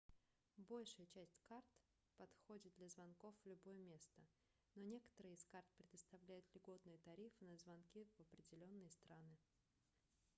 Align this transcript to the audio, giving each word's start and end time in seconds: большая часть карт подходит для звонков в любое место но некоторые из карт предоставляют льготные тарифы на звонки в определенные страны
большая 0.57 1.05
часть 1.05 1.37
карт 1.47 1.63
подходит 2.17 2.73
для 2.75 2.89
звонков 2.89 3.35
в 3.39 3.45
любое 3.47 3.77
место 3.83 4.25
но 4.73 4.81
некоторые 4.81 5.35
из 5.35 5.45
карт 5.45 5.67
предоставляют 5.77 6.43
льготные 6.55 6.97
тарифы 7.05 7.45
на 7.45 7.55
звонки 7.55 8.07
в 8.17 8.21
определенные 8.21 8.89
страны 8.89 9.37